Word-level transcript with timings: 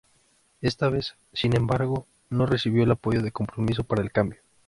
Esta 0.61 0.89
vez, 0.89 1.15
sin 1.31 1.55
embargo, 1.55 2.07
no 2.31 2.47
recibió 2.47 2.81
el 2.83 2.89
apoyo 2.91 3.21
de 3.21 3.31
Compromiso 3.31 3.83
para 3.83 4.01
el 4.01 4.11
Cambio. 4.11 4.41